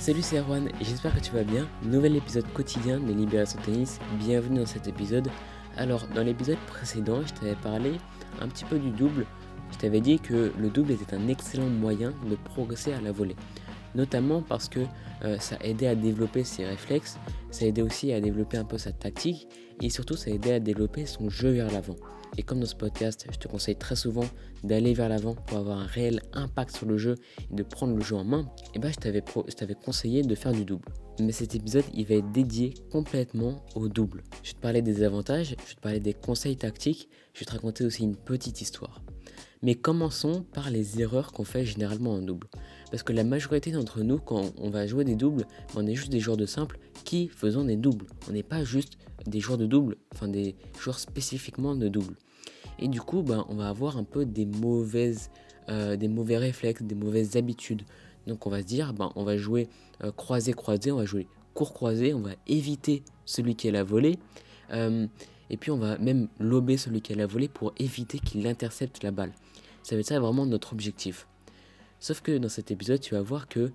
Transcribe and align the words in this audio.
Salut 0.00 0.22
c'est 0.22 0.38
Erwan 0.38 0.66
et 0.66 0.84
j'espère 0.84 1.14
que 1.14 1.20
tu 1.20 1.30
vas 1.32 1.42
bien. 1.42 1.68
Nouvel 1.82 2.16
épisode 2.16 2.50
quotidien 2.54 2.98
de 2.98 3.12
Libération 3.12 3.60
Tennis. 3.62 3.98
Bienvenue 4.18 4.60
dans 4.60 4.66
cet 4.66 4.88
épisode. 4.88 5.28
Alors 5.76 6.06
dans 6.14 6.22
l'épisode 6.22 6.56
précédent, 6.68 7.20
je 7.26 7.34
t'avais 7.34 7.54
parlé 7.54 7.92
un 8.40 8.48
petit 8.48 8.64
peu 8.64 8.78
du 8.78 8.88
double. 8.92 9.26
Je 9.70 9.76
t'avais 9.76 10.00
dit 10.00 10.18
que 10.18 10.54
le 10.58 10.70
double 10.70 10.92
était 10.92 11.14
un 11.14 11.28
excellent 11.28 11.66
moyen 11.66 12.14
de 12.30 12.36
progresser 12.36 12.94
à 12.94 13.00
la 13.02 13.12
volée. 13.12 13.36
Notamment 13.94 14.40
parce 14.40 14.70
que 14.70 14.80
euh, 15.22 15.38
ça 15.38 15.58
aidait 15.60 15.88
à 15.88 15.94
développer 15.94 16.44
ses 16.44 16.64
réflexes, 16.64 17.18
ça 17.50 17.66
aidait 17.66 17.82
aussi 17.82 18.12
à 18.12 18.20
développer 18.20 18.56
un 18.56 18.64
peu 18.64 18.78
sa 18.78 18.92
tactique 18.92 19.48
et 19.80 19.90
surtout 19.90 20.16
ça 20.16 20.30
aidait 20.30 20.54
à 20.54 20.60
développer 20.60 21.06
son 21.06 21.28
jeu 21.28 21.50
vers 21.50 21.70
l'avant. 21.70 21.96
Et 22.36 22.42
comme 22.42 22.60
dans 22.60 22.66
ce 22.66 22.76
podcast, 22.76 23.26
je 23.32 23.38
te 23.38 23.48
conseille 23.48 23.76
très 23.76 23.96
souvent 23.96 24.24
d'aller 24.62 24.94
vers 24.94 25.08
l'avant 25.08 25.34
pour 25.34 25.58
avoir 25.58 25.78
un 25.78 25.86
réel 25.86 26.20
impact 26.32 26.76
sur 26.76 26.86
le 26.86 26.96
jeu 26.96 27.16
et 27.50 27.54
de 27.54 27.62
prendre 27.62 27.94
le 27.94 28.02
jeu 28.02 28.14
en 28.14 28.24
main, 28.24 28.42
et 28.42 28.76
eh 28.76 28.78
ben 28.78 28.92
je 28.92 29.52
t'avais 29.54 29.74
conseillé 29.74 30.22
de 30.22 30.34
faire 30.34 30.52
du 30.52 30.64
double. 30.64 30.88
Mais 31.18 31.32
cet 31.32 31.54
épisode, 31.54 31.84
il 31.92 32.06
va 32.06 32.14
être 32.14 32.30
dédié 32.30 32.74
complètement 32.90 33.64
au 33.74 33.88
double. 33.88 34.22
Je 34.42 34.50
vais 34.50 34.54
te 34.54 34.60
parler 34.60 34.82
des 34.82 35.02
avantages, 35.02 35.48
je 35.48 35.68
vais 35.68 35.74
te 35.74 35.80
parler 35.80 36.00
des 36.00 36.14
conseils 36.14 36.56
tactiques, 36.56 37.08
je 37.34 37.40
vais 37.40 37.46
te 37.46 37.52
raconter 37.52 37.84
aussi 37.84 38.04
une 38.04 38.16
petite 38.16 38.60
histoire. 38.60 39.02
Mais 39.62 39.74
commençons 39.74 40.46
par 40.54 40.70
les 40.70 41.02
erreurs 41.02 41.32
qu'on 41.32 41.44
fait 41.44 41.66
généralement 41.66 42.12
en 42.12 42.22
double. 42.22 42.48
Parce 42.90 43.02
que 43.02 43.12
la 43.12 43.24
majorité 43.24 43.70
d'entre 43.70 44.00
nous, 44.00 44.18
quand 44.18 44.52
on 44.56 44.70
va 44.70 44.86
jouer 44.86 45.04
des 45.04 45.16
doubles, 45.16 45.46
on 45.76 45.86
est 45.86 45.94
juste 45.94 46.10
des 46.10 46.20
joueurs 46.20 46.38
de 46.38 46.46
simple 46.46 46.78
faisons 47.32 47.64
des 47.64 47.76
doubles. 47.76 48.06
On 48.28 48.32
n'est 48.32 48.42
pas 48.42 48.64
juste 48.64 48.98
des 49.26 49.40
joueurs 49.40 49.58
de 49.58 49.66
double, 49.66 49.96
enfin 50.14 50.28
des 50.28 50.54
joueurs 50.78 50.98
spécifiquement 50.98 51.74
de 51.74 51.88
double. 51.88 52.14
Et 52.78 52.88
du 52.88 53.00
coup, 53.00 53.22
ben, 53.22 53.44
on 53.48 53.54
va 53.54 53.68
avoir 53.68 53.96
un 53.96 54.04
peu 54.04 54.24
des 54.24 54.46
mauvaises, 54.46 55.30
euh, 55.68 55.96
des 55.96 56.08
mauvais 56.08 56.38
réflexes, 56.38 56.82
des 56.82 56.94
mauvaises 56.94 57.36
habitudes. 57.36 57.82
Donc 58.26 58.46
on 58.46 58.50
va 58.50 58.60
se 58.60 58.66
dire, 58.66 58.94
ben, 58.94 59.12
on 59.16 59.24
va 59.24 59.36
jouer 59.36 59.68
euh, 60.02 60.12
croisé-croisé, 60.12 60.92
on 60.92 60.96
va 60.96 61.04
jouer 61.04 61.26
court-croisé, 61.54 62.14
on 62.14 62.20
va 62.20 62.32
éviter 62.46 63.02
celui 63.24 63.54
qui 63.54 63.68
est 63.68 63.72
la 63.72 63.84
volée. 63.84 64.18
Euh, 64.72 65.06
et 65.50 65.56
puis 65.56 65.70
on 65.70 65.78
va 65.78 65.98
même 65.98 66.28
lober 66.38 66.76
celui 66.76 67.02
qui 67.02 67.12
est 67.12 67.16
la 67.16 67.26
volée 67.26 67.48
pour 67.48 67.74
éviter 67.78 68.18
qu'il 68.18 68.46
intercepte 68.46 69.02
la 69.02 69.10
balle. 69.10 69.32
Ça 69.82 69.96
va 69.96 70.00
être 70.00 70.06
ça 70.06 70.20
vraiment 70.20 70.46
notre 70.46 70.72
objectif. 70.72 71.26
Sauf 71.98 72.22
que 72.22 72.38
dans 72.38 72.48
cet 72.48 72.70
épisode, 72.70 73.00
tu 73.00 73.14
vas 73.14 73.22
voir 73.22 73.48
que 73.48 73.72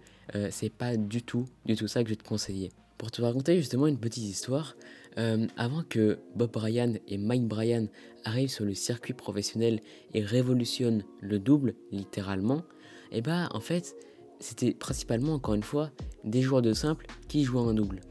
c'est 0.50 0.72
pas 0.72 0.98
du 0.98 1.22
tout, 1.22 1.46
du 1.66 1.76
tout 1.76 1.88
ça 1.88 2.02
que 2.02 2.10
je 2.10 2.16
vais 2.16 2.22
te 2.22 2.28
conseiller. 2.28 2.72
Pour 2.98 3.12
te 3.12 3.22
raconter 3.22 3.58
justement 3.58 3.88
une 3.88 4.00
petite 4.00 4.24
histoire, 4.24 4.76
euh, 5.18 5.48
avant 5.58 5.84
que 5.84 6.20
Bob 6.36 6.52
Bryan 6.52 6.98
et 7.08 7.18
Mike 7.18 7.48
Bryan 7.48 7.90
arrivent 8.24 8.50
sur 8.50 8.66
le 8.66 8.74
circuit 8.74 9.14
professionnel 9.14 9.82
et 10.14 10.22
révolutionnent 10.24 11.04
le 11.20 11.40
double, 11.40 11.76
littéralement, 11.92 12.64
eh 13.12 13.22
bah 13.22 13.50
en 13.54 13.60
fait, 13.60 13.96
c'était 14.40 14.74
principalement, 14.74 15.34
encore 15.34 15.56
une 15.56 15.64
fois, 15.64 15.92
des 16.24 16.42
joueurs 16.42 16.62
de 16.62 16.74
simple 16.74 17.08
qui 17.28 17.44
jouaient 17.44 17.62
en 17.62 17.74
double. 17.74 18.02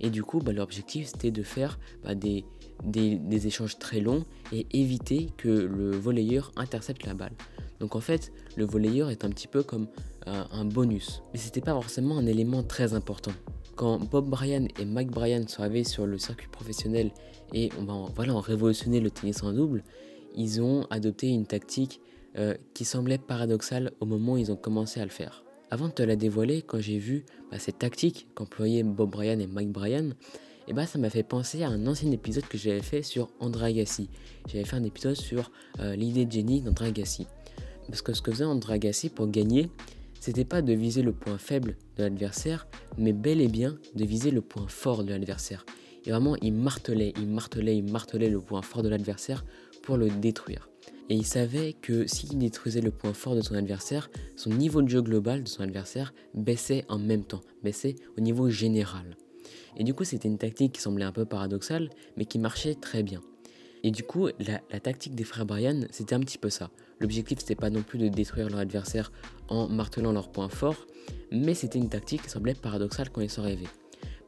Et 0.00 0.10
du 0.10 0.24
coup, 0.24 0.40
bah, 0.40 0.52
leur 0.52 0.64
objectif 0.64 1.06
c'était 1.06 1.30
de 1.30 1.42
faire 1.42 1.78
bah, 2.02 2.14
des, 2.14 2.44
des, 2.84 3.46
échanges 3.46 3.78
très 3.78 4.00
longs 4.00 4.24
et 4.52 4.66
éviter 4.72 5.28
que 5.36 5.48
le 5.48 5.92
volleyeur 5.92 6.52
intercepte 6.56 7.06
la 7.06 7.14
balle. 7.14 7.32
Donc 7.78 7.96
en 7.96 8.00
fait, 8.00 8.32
le 8.56 8.64
volleyeur 8.64 9.10
est 9.10 9.24
un 9.24 9.30
petit 9.30 9.48
peu 9.48 9.62
comme 9.62 9.86
euh, 10.26 10.44
un 10.50 10.64
bonus. 10.64 11.22
Mais 11.32 11.38
c'était 11.38 11.60
pas 11.60 11.72
forcément 11.72 12.18
un 12.18 12.26
élément 12.26 12.62
très 12.62 12.94
important 12.94 13.32
quand 13.82 13.98
Bob 13.98 14.30
Bryan 14.30 14.68
et 14.78 14.84
Mike 14.84 15.10
Bryan 15.10 15.48
sont 15.48 15.62
arrivés 15.64 15.82
sur 15.82 16.06
le 16.06 16.16
circuit 16.16 16.46
professionnel 16.46 17.10
et 17.52 17.68
on 17.80 17.82
va 17.82 17.94
voilà, 18.14 18.38
révolutionner 18.38 19.00
le 19.00 19.10
tennis 19.10 19.42
en 19.42 19.52
double, 19.52 19.82
ils 20.36 20.62
ont 20.62 20.86
adopté 20.90 21.26
une 21.30 21.46
tactique 21.46 22.00
euh, 22.38 22.54
qui 22.74 22.84
semblait 22.84 23.18
paradoxale 23.18 23.90
au 23.98 24.06
moment 24.06 24.34
où 24.34 24.36
ils 24.36 24.52
ont 24.52 24.56
commencé 24.56 25.00
à 25.00 25.04
le 25.04 25.10
faire. 25.10 25.42
Avant 25.72 25.88
de 25.88 25.92
te 25.94 26.02
la 26.04 26.14
dévoiler, 26.14 26.62
quand 26.62 26.78
j'ai 26.78 26.98
vu 26.98 27.24
bah, 27.50 27.58
cette 27.58 27.80
tactique 27.80 28.28
qu'employaient 28.36 28.84
Bob 28.84 29.10
Bryan 29.10 29.40
et 29.40 29.48
Mike 29.48 29.72
Bryan, 29.72 30.10
et 30.10 30.14
eh 30.68 30.72
bah, 30.74 30.86
ça 30.86 31.00
m'a 31.00 31.10
fait 31.10 31.24
penser 31.24 31.64
à 31.64 31.68
un 31.68 31.84
ancien 31.88 32.12
épisode 32.12 32.46
que 32.46 32.58
j'avais 32.58 32.82
fait 32.82 33.02
sur 33.02 33.30
André 33.40 33.70
Agassi. 33.70 34.08
J'avais 34.46 34.64
fait 34.64 34.76
un 34.76 34.84
épisode 34.84 35.16
sur 35.16 35.50
euh, 35.80 35.96
l'idée 35.96 36.24
de 36.24 36.30
génie 36.30 36.60
d'André 36.60 36.86
Agassi. 36.86 37.26
Parce 37.88 38.00
que 38.00 38.12
ce 38.12 38.22
que 38.22 38.30
faisait 38.30 38.44
André 38.44 38.74
Agassi 38.74 39.08
pour 39.08 39.26
gagner, 39.26 39.70
c'était 40.22 40.44
pas 40.44 40.62
de 40.62 40.72
viser 40.72 41.02
le 41.02 41.12
point 41.12 41.36
faible 41.36 41.76
de 41.96 42.04
l'adversaire, 42.04 42.68
mais 42.96 43.12
bel 43.12 43.40
et 43.40 43.48
bien 43.48 43.76
de 43.96 44.04
viser 44.04 44.30
le 44.30 44.40
point 44.40 44.68
fort 44.68 45.02
de 45.02 45.10
l'adversaire. 45.10 45.66
Et 46.06 46.12
vraiment, 46.12 46.36
il 46.36 46.52
martelait, 46.52 47.12
il 47.16 47.26
martelait, 47.26 47.76
il 47.76 47.90
martelait 47.90 48.30
le 48.30 48.40
point 48.40 48.62
fort 48.62 48.84
de 48.84 48.88
l'adversaire 48.88 49.44
pour 49.82 49.96
le 49.96 50.10
détruire. 50.10 50.68
Et 51.08 51.16
il 51.16 51.26
savait 51.26 51.72
que 51.72 52.06
s'il 52.06 52.38
détruisait 52.38 52.80
le 52.80 52.92
point 52.92 53.14
fort 53.14 53.34
de 53.34 53.40
son 53.40 53.56
adversaire, 53.56 54.10
son 54.36 54.50
niveau 54.50 54.80
de 54.80 54.88
jeu 54.88 55.02
global 55.02 55.42
de 55.42 55.48
son 55.48 55.64
adversaire 55.64 56.14
baissait 56.34 56.84
en 56.88 57.00
même 57.00 57.24
temps, 57.24 57.40
baissait 57.64 57.96
au 58.16 58.20
niveau 58.20 58.48
général. 58.48 59.16
Et 59.76 59.82
du 59.82 59.92
coup, 59.92 60.04
c'était 60.04 60.28
une 60.28 60.38
tactique 60.38 60.74
qui 60.74 60.80
semblait 60.80 61.04
un 61.04 61.10
peu 61.10 61.24
paradoxale, 61.24 61.90
mais 62.16 62.26
qui 62.26 62.38
marchait 62.38 62.76
très 62.76 63.02
bien. 63.02 63.22
Et 63.82 63.90
du 63.90 64.04
coup, 64.04 64.28
la, 64.38 64.60
tactique 64.78 65.16
des 65.16 65.24
frères 65.24 65.46
Brian, 65.46 65.80
c'était 65.90 66.14
un 66.14 66.20
petit 66.20 66.38
peu 66.38 66.48
ça. 66.48 66.70
L'objectif, 67.02 67.40
c'était 67.40 67.56
pas 67.56 67.68
non 67.68 67.82
plus 67.82 67.98
de 67.98 68.06
détruire 68.06 68.48
leur 68.48 68.60
adversaire 68.60 69.10
en 69.48 69.68
martelant 69.68 70.12
leurs 70.12 70.30
points 70.30 70.48
forts, 70.48 70.86
mais 71.32 71.52
c'était 71.52 71.80
une 71.80 71.88
tactique 71.88 72.22
qui 72.22 72.30
semblait 72.30 72.54
paradoxale 72.54 73.10
quand 73.10 73.20
ils 73.20 73.28
sont 73.28 73.42
arrivés. 73.42 73.66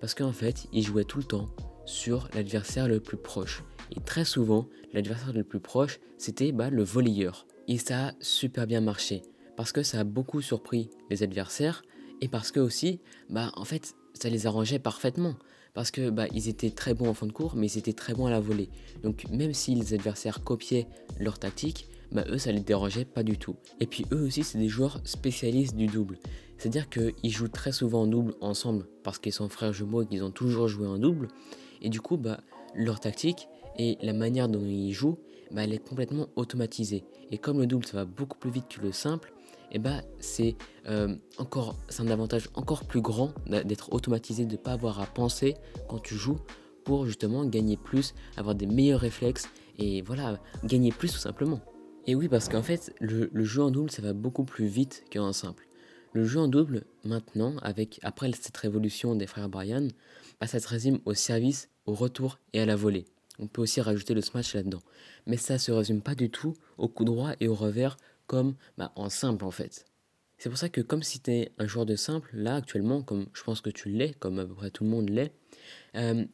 Parce 0.01 0.13
qu'en 0.13 0.33
fait, 0.33 0.67
ils 0.73 0.83
jouaient 0.83 1.05
tout 1.05 1.19
le 1.19 1.25
temps 1.25 1.47
sur 1.87 2.29
l'adversaire 2.35 2.89
le 2.89 2.99
plus 2.99 3.17
proche. 3.17 3.63
Et 3.97 4.01
très 4.01 4.25
souvent, 4.25 4.67
l'adversaire 4.93 5.33
le 5.33 5.45
plus 5.45 5.61
proche, 5.61 6.01
c'était 6.19 6.51
bah, 6.51 6.69
le 6.69 6.83
volleyeur. 6.83 7.47
Et 7.69 7.79
ça 7.79 8.09
a 8.09 8.13
super 8.21 8.67
bien 8.67 8.81
marché. 8.81 9.23
Parce 9.57 9.71
que 9.71 9.85
ça 9.85 10.01
a 10.01 10.05
beaucoup 10.05 10.43
surpris 10.43 10.91
les 11.11 11.23
adversaires. 11.23 11.85
Et 12.21 12.29
parce 12.29 12.51
que 12.51 12.59
aussi, 12.59 12.99
bah, 13.31 13.53
en 13.55 13.65
fait, 13.65 13.95
ça 14.15 14.29
les 14.29 14.49
arrangeait 14.49 14.81
parfaitement 14.81 15.37
parce 15.75 15.91
que 15.91 16.09
bah, 16.09 16.27
ils 16.33 16.49
étaient 16.49 16.71
très 16.71 16.95
bons 16.95 17.09
en 17.09 17.15
fond 17.15 17.27
de 17.27 17.33
cours, 17.33 17.57
mais 17.57 17.67
ils 17.67 17.79
étaient 17.79 17.93
très 17.93 18.15
bons 18.15 18.27
à 18.27 18.31
la 18.31 18.39
volée. 18.39 18.71
Donc 19.03 19.29
même 19.31 19.53
si 19.53 19.75
les 19.75 19.93
adversaires 19.93 20.43
copiaient 20.45 20.87
leur 21.19 21.39
tactique, 21.41 21.89
bah, 22.13 22.25
eux 22.29 22.39
ça 22.39 22.53
les 22.53 22.61
dérangeait 22.61 23.05
pas 23.05 23.23
du 23.23 23.39
tout. 23.39 23.57
Et 23.81 23.87
puis 23.87 24.07
eux 24.13 24.23
aussi 24.23 24.45
c'est 24.45 24.59
des 24.59 24.69
joueurs 24.69 25.01
spécialistes 25.05 25.77
du 25.77 25.87
double. 25.87 26.19
C'est-à-dire 26.59 26.89
qu'ils 26.89 27.31
jouent 27.31 27.49
très 27.49 27.73
souvent 27.73 28.03
en 28.03 28.07
double 28.07 28.35
ensemble 28.41 28.87
parce 29.03 29.19
qu'ils 29.19 29.33
sont 29.33 29.49
frères 29.49 29.73
jumeaux 29.73 30.03
et 30.03 30.07
qu'ils 30.07 30.25
ont 30.25 30.31
toujours 30.31 30.69
joué 30.69 30.87
en 30.87 30.99
double. 30.99 31.29
Et 31.83 31.89
du 31.89 32.01
coup 32.01 32.17
bah, 32.17 32.41
leur 32.75 33.01
tactique 33.01 33.49
et 33.79 33.99
la 34.03 34.13
manière 34.13 34.49
dont 34.49 34.65
ils 34.65 34.93
jouent, 34.93 35.19
bah, 35.51 35.65
elle 35.65 35.73
est 35.73 35.87
complètement 35.87 36.29
automatisée. 36.37 37.05
Et 37.31 37.39
comme 37.39 37.59
le 37.59 37.67
double 37.67 37.87
ça 37.87 37.97
va 37.97 38.05
beaucoup 38.05 38.39
plus 38.39 38.51
vite 38.51 38.69
que 38.69 38.81
le 38.81 38.93
simple, 38.93 39.33
et 39.73 39.79
bah, 39.79 40.03
c'est 40.21 40.57
euh, 40.89 41.17
encore 41.39 41.75
c'est 41.89 42.03
un 42.03 42.09
avantage 42.09 42.49
encore 42.55 42.85
plus 42.85 43.01
grand 43.01 43.33
d'être 43.47 43.93
automatisé, 43.93 44.47
de 44.47 44.53
ne 44.53 44.57
pas 44.57 44.73
avoir 44.73 45.01
à 45.01 45.07
penser 45.07 45.57
quand 45.89 45.99
tu 45.99 46.15
joues 46.15 46.39
pour 46.85 47.07
justement 47.07 47.45
gagner 47.45 47.77
plus, 47.77 48.15
avoir 48.37 48.55
des 48.55 48.67
meilleurs 48.67 49.01
réflexes 49.01 49.49
et 49.79 50.03
voilà, 50.03 50.39
gagner 50.65 50.93
plus 50.93 51.13
tout 51.13 51.19
simplement. 51.19 51.61
Et 52.07 52.15
oui, 52.15 52.29
parce 52.29 52.49
qu'en 52.49 52.63
fait, 52.63 52.95
le, 53.01 53.31
jeu 53.45 53.63
en 53.63 53.71
double, 53.71 53.91
ça 53.91 54.03
va 54.03 54.13
beaucoup 54.13 54.45
plus 54.45 54.67
vite 54.67 55.05
qu'en 55.11 55.33
simple. 55.33 55.67
Le 56.13 56.25
jeu 56.25 56.39
en 56.39 56.49
double, 56.49 56.85
maintenant, 57.03 57.57
avec 57.63 57.99
après 58.03 58.31
cette 58.33 58.57
révolution 58.57 59.15
des 59.17 59.27
frères 59.27 59.49
Brian, 59.49 59.89
bah, 60.39 60.47
ça 60.47 60.61
se 60.61 60.69
résume 60.69 61.01
au 61.07 61.15
service, 61.15 61.71
au 61.87 61.95
retour 61.95 62.39
et 62.53 62.61
à 62.61 62.67
la 62.67 62.77
volée. 62.77 63.07
On 63.39 63.47
peut 63.47 63.63
aussi 63.63 63.81
rajouter 63.81 64.13
le 64.13 64.21
smash 64.21 64.55
là-dedans. 64.55 64.83
Mais 65.27 65.39
ça 65.39 65.59
se 65.59 65.73
résume 65.73 66.03
pas 66.03 66.15
du 66.15 66.31
tout 66.31 66.55
au 66.77 66.89
coup 66.89 67.05
droit 67.05 67.33
et 67.41 67.49
au 67.49 67.55
revers 67.55 67.97
comme 68.27 68.55
bah, 68.77 68.93
en 68.97 69.09
simple 69.09 69.45
en 69.45 69.51
fait. 69.51 69.87
C'est 70.39 70.51
pour 70.51 70.59
ça 70.59 70.69
que 70.69 70.83
comme 70.83 71.03
si 71.03 71.21
tu 71.21 71.31
es 71.31 71.53
un 71.59 71.67
joueur 71.67 71.87
de 71.87 71.97
simple, 71.97 72.31
là 72.35 72.57
actuellement, 72.57 73.03
comme 73.03 73.27
je 73.33 73.43
pense 73.43 73.61
que 73.61 73.71
tu 73.71 73.89
l'es, 73.89 74.13
comme 74.13 74.39
à 74.39 74.45
peu 74.45 74.55
près 74.55 74.71
tout 74.71 74.85
le 74.85 74.91
monde 74.91 75.09
l'est, 75.09 75.33
euh, 75.97 76.25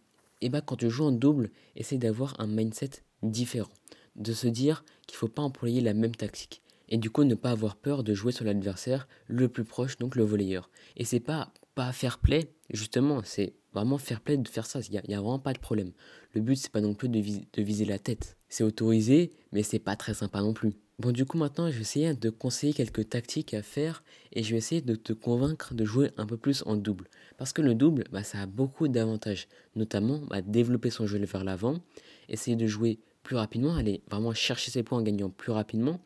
et 0.41 0.49
bah 0.49 0.63
quand 0.63 0.77
tu 0.77 0.91
joues 0.91 1.05
en 1.05 1.13
double, 1.13 1.51
essaye 1.77 1.99
d'avoir 1.99 2.39
un 2.41 2.47
mindset 2.47 2.91
différent. 3.23 3.71
De 4.17 4.33
se 4.33 4.49
dire 4.49 4.85
qu'il 5.07 5.17
ne 5.17 5.19
faut 5.21 5.29
pas 5.29 5.43
employer 5.43 5.81
la 5.81 5.95
même 5.95 6.15
tactique. 6.15 6.63
Et 6.89 6.99
du 6.99 7.11
coup 7.11 7.25
ne 7.25 7.35
pas 7.37 7.53
avoir 7.53 7.77
peur 7.77 8.03
de 8.03 8.15
jouer 8.15 8.33
sur 8.33 8.45
l'adversaire 8.45 9.07
le 9.29 9.49
plus 9.49 9.65
proche, 9.65 9.97
donc 9.99 10.17
le 10.17 10.25
volleyeur. 10.25 10.71
Et 10.97 11.05
c'est 11.05 11.21
pas 11.21 11.53
pas 11.75 11.93
fair 11.93 12.19
play, 12.19 12.53
justement, 12.71 13.23
c'est 13.25 13.55
vraiment 13.73 13.99
fair 13.99 14.21
play 14.21 14.37
de 14.37 14.49
faire 14.49 14.67
ça. 14.67 14.81
Il 14.81 15.01
n'y 15.09 15.15
a, 15.15 15.21
vraiment 15.21 15.39
pas 15.39 15.53
de 15.53 15.59
problème. 15.59 15.93
Le 16.35 16.41
but, 16.41 16.57
c'est 16.57 16.73
pas 16.73 16.81
non 16.81 16.95
plus 16.95 17.09
de, 17.09 17.21
viser 17.63 17.85
la 17.85 17.99
tête. 17.99 18.37
C'est 18.49 18.65
autorisé, 18.65 19.31
mais 19.53 19.63
c'est 19.63 19.79
pas 19.79 19.97
très 19.97 20.15
sympa 20.15 20.41
non 20.41 20.53
plus. 20.53 20.73
Bon, 20.99 21.13
du 21.13 21.25
coup, 21.25 21.39
maintenant, 21.39 21.71
je 21.71 21.77
vais 21.77 21.81
essayer 21.81 22.13
de 22.13 22.29
conseiller 22.29 22.75
quelques 22.75 23.09
tactiques 23.09 23.55
à 23.55 23.63
faire 23.63 24.05
et 24.33 24.43
je 24.43 24.51
vais 24.51 24.59
essayer 24.59 24.83
de 24.83 24.95
te 24.95 25.15
convaincre 25.15 25.73
de 25.73 25.85
jouer 25.85 26.11
un 26.19 26.27
peu 26.27 26.37
plus 26.37 26.63
en 26.67 26.77
double. 26.77 27.09
Parce 27.39 27.55
que 27.55 27.63
le 27.63 27.75
double, 27.75 28.05
bah, 28.13 28.23
ça 28.23 28.43
a 28.43 28.47
beaucoup 28.47 28.87
d'avantages, 28.89 29.49
notamment 29.77 30.19
bah, 30.29 30.43
développer 30.43 30.91
son 30.91 31.07
jeu 31.07 31.19
vers 31.19 31.45
l'avant, 31.45 31.81
essayer 32.29 32.57
de 32.57 32.67
jouer 32.67 32.99
plus 33.23 33.37
rapidement, 33.37 33.77
aller 33.77 34.03
vraiment 34.11 34.35
chercher 34.35 34.71
ses 34.71 34.83
points 34.83 34.99
en 34.99 35.03
gagnant 35.03 35.31
plus 35.31 35.53
rapidement. 35.53 36.01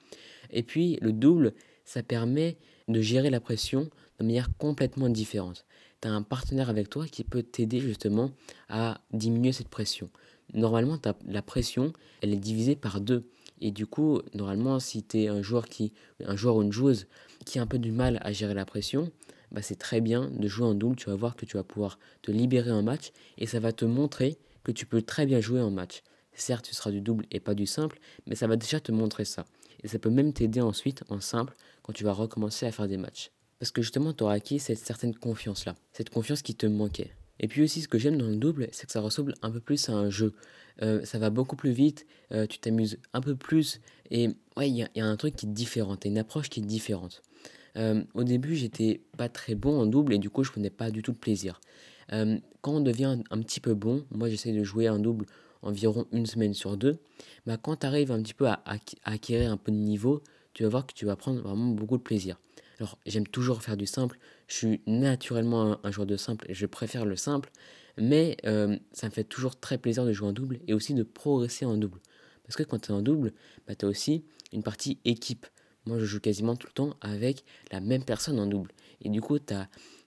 Et 0.50 0.62
puis, 0.62 0.98
le 1.00 1.12
double, 1.12 1.54
ça 1.84 2.02
permet 2.02 2.56
de 2.88 3.00
gérer 3.00 3.30
la 3.30 3.40
pression 3.40 3.90
de 4.18 4.24
manière 4.24 4.48
complètement 4.56 5.08
différente. 5.08 5.64
Tu 6.00 6.08
as 6.08 6.12
un 6.12 6.22
partenaire 6.22 6.70
avec 6.70 6.90
toi 6.90 7.06
qui 7.06 7.24
peut 7.24 7.42
t'aider 7.42 7.80
justement 7.80 8.30
à 8.68 9.00
diminuer 9.12 9.52
cette 9.52 9.68
pression. 9.68 10.10
Normalement, 10.52 10.98
la 11.26 11.42
pression, 11.42 11.92
elle 12.20 12.32
est 12.32 12.36
divisée 12.36 12.76
par 12.76 13.00
deux. 13.00 13.28
Et 13.60 13.70
du 13.70 13.86
coup, 13.86 14.20
normalement, 14.34 14.78
si 14.80 15.02
tu 15.02 15.22
es 15.22 15.28
un 15.28 15.42
joueur, 15.42 15.68
qui, 15.68 15.92
un 16.24 16.36
joueur 16.36 16.56
ou 16.56 16.62
une 16.62 16.72
joueuse 16.72 17.06
qui 17.46 17.58
a 17.58 17.62
un 17.62 17.66
peu 17.66 17.78
du 17.78 17.92
mal 17.92 18.20
à 18.22 18.32
gérer 18.32 18.54
la 18.54 18.66
pression, 18.66 19.10
bah, 19.52 19.62
c'est 19.62 19.78
très 19.78 20.00
bien 20.00 20.30
de 20.30 20.48
jouer 20.48 20.66
en 20.66 20.74
double. 20.74 20.96
Tu 20.96 21.08
vas 21.08 21.16
voir 21.16 21.36
que 21.36 21.46
tu 21.46 21.56
vas 21.56 21.64
pouvoir 21.64 21.98
te 22.22 22.30
libérer 22.30 22.72
en 22.72 22.82
match 22.82 23.12
et 23.38 23.46
ça 23.46 23.60
va 23.60 23.72
te 23.72 23.84
montrer 23.84 24.38
que 24.64 24.72
tu 24.72 24.86
peux 24.86 25.02
très 25.02 25.26
bien 25.26 25.40
jouer 25.40 25.60
en 25.60 25.70
match. 25.70 26.02
Certes, 26.34 26.66
tu 26.66 26.74
seras 26.74 26.90
du 26.90 27.00
double 27.00 27.26
et 27.30 27.40
pas 27.40 27.54
du 27.54 27.66
simple, 27.66 27.98
mais 28.26 28.34
ça 28.34 28.46
va 28.46 28.56
déjà 28.56 28.80
te 28.80 28.92
montrer 28.92 29.24
ça. 29.24 29.44
Et 29.82 29.88
ça 29.88 29.98
peut 29.98 30.10
même 30.10 30.32
t'aider 30.32 30.60
ensuite 30.60 31.04
en 31.08 31.20
simple 31.20 31.54
quand 31.82 31.92
tu 31.92 32.04
vas 32.04 32.12
recommencer 32.12 32.66
à 32.66 32.72
faire 32.72 32.88
des 32.88 32.96
matchs. 32.96 33.30
Parce 33.58 33.70
que 33.70 33.82
justement, 33.82 34.12
tu 34.12 34.24
auras 34.24 34.34
acquis 34.34 34.58
cette 34.58 34.78
certaine 34.78 35.14
confiance-là, 35.14 35.74
cette 35.92 36.10
confiance 36.10 36.42
qui 36.42 36.54
te 36.54 36.66
manquait. 36.66 37.12
Et 37.40 37.48
puis 37.48 37.62
aussi, 37.62 37.82
ce 37.82 37.88
que 37.88 37.98
j'aime 37.98 38.16
dans 38.16 38.28
le 38.28 38.36
double, 38.36 38.68
c'est 38.72 38.86
que 38.86 38.92
ça 38.92 39.00
ressemble 39.00 39.34
un 39.42 39.50
peu 39.50 39.60
plus 39.60 39.88
à 39.88 39.92
un 39.92 40.10
jeu. 40.10 40.34
Euh, 40.82 41.04
ça 41.04 41.18
va 41.18 41.30
beaucoup 41.30 41.56
plus 41.56 41.70
vite, 41.70 42.06
euh, 42.32 42.46
tu 42.46 42.58
t'amuses 42.58 42.98
un 43.12 43.20
peu 43.20 43.36
plus, 43.36 43.80
et 44.10 44.28
ouais, 44.56 44.68
il 44.68 44.88
y, 44.94 45.00
a 45.00 45.06
un 45.06 45.16
truc 45.16 45.36
qui 45.36 45.46
est 45.46 45.48
différent, 45.48 45.96
une 46.04 46.18
approche 46.18 46.48
qui 46.48 46.60
est 46.60 46.64
différente. 46.64 47.22
Euh, 47.76 48.02
au 48.14 48.24
début, 48.24 48.56
j'étais 48.56 49.00
pas 49.16 49.28
très 49.28 49.54
bon 49.54 49.80
en 49.80 49.86
double, 49.86 50.14
et 50.14 50.18
du 50.18 50.30
coup, 50.30 50.42
je 50.42 50.50
prenais 50.50 50.70
pas 50.70 50.90
du 50.90 51.02
tout 51.02 51.12
de 51.12 51.18
plaisir. 51.18 51.60
quand 52.08 52.72
on 52.72 52.80
devient 52.80 53.18
un, 53.30 53.40
petit 53.40 53.60
peu 53.60 53.74
bon, 53.74 54.04
moi 54.10 54.28
j'essaie 54.28 54.52
de 54.52 54.64
jouer 54.64 54.86
un 54.86 54.98
double 54.98 55.26
environ 55.64 56.06
une 56.12 56.26
semaine 56.26 56.54
sur 56.54 56.76
deux, 56.76 56.98
bah, 57.46 57.56
quand 57.56 57.76
tu 57.76 57.86
arrives 57.86 58.12
un 58.12 58.22
petit 58.22 58.34
peu 58.34 58.46
à, 58.46 58.62
acquérir 59.04 59.50
un 59.50 59.56
peu 59.56 59.72
de 59.72 59.76
niveau, 59.76 60.22
tu 60.52 60.62
vas 60.62 60.68
voir 60.68 60.86
que 60.86 60.94
tu 60.94 61.04
vas 61.04 61.16
prendre 61.16 61.40
vraiment 61.40 61.72
beaucoup 61.72 61.96
de 61.96 62.02
plaisir. 62.02 62.38
Alors 62.78 62.98
j'aime 63.06 63.26
toujours 63.26 63.62
faire 63.62 63.76
du 63.76 63.86
simple, 63.86 64.18
je 64.48 64.54
suis 64.54 64.80
naturellement 64.86 65.78
un, 65.84 65.90
joueur 65.90 66.06
de 66.06 66.16
simple 66.16 66.46
et 66.48 66.54
je 66.54 66.66
préfère 66.66 67.04
le 67.04 67.16
simple, 67.16 67.50
mais 67.96 68.36
euh, 68.46 68.76
ça 68.92 69.06
me 69.08 69.12
fait 69.12 69.24
toujours 69.24 69.58
très 69.58 69.78
plaisir 69.78 70.04
de 70.04 70.12
jouer 70.12 70.28
en 70.28 70.32
double 70.32 70.58
et 70.66 70.74
aussi 70.74 70.94
de 70.94 71.04
progresser 71.04 71.64
en 71.64 71.76
double. 71.76 72.00
Parce 72.44 72.56
que 72.56 72.62
quand 72.62 72.78
tu 72.78 72.92
es 72.92 72.94
en 72.94 73.02
double, 73.02 73.32
bah, 73.66 73.74
tu 73.74 73.86
as 73.86 73.88
aussi 73.88 74.24
une 74.52 74.62
partie 74.62 74.98
équipe. 75.04 75.46
Moi 75.86 75.98
je 75.98 76.04
joue 76.04 76.20
quasiment 76.20 76.56
tout 76.56 76.66
le 76.66 76.72
temps 76.72 76.96
avec 77.00 77.44
la 77.70 77.80
même 77.80 78.04
personne 78.04 78.38
en 78.40 78.46
double. 78.46 78.70
Et 79.02 79.08
du 79.08 79.20
coup, 79.20 79.38